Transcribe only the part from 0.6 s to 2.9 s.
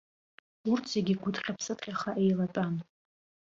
Урҭ зегьы гәыҭҟьа-ԥсыҭҟьаха еилатәан.